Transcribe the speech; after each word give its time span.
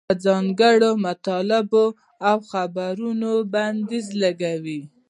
پر 0.07 0.17
ځانګړو 0.25 0.91
مطالبو 1.05 1.85
او 2.29 2.37
خبرونو 2.51 3.31
بندیز 3.53 4.07
لګوي. 4.21 4.81